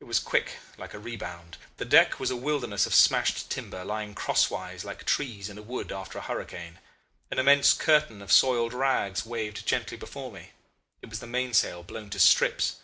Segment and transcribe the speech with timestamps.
[0.00, 1.56] It was quick like a rebound.
[1.76, 5.92] The deck was a wilderness of smashed timber, lying crosswise like trees in a wood
[5.92, 6.80] after a hurricane;
[7.30, 10.50] an immense curtain of soiled rags waved gently before me
[11.00, 12.78] it was the mainsail blown to strips.